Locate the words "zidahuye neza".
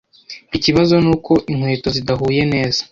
1.95-2.79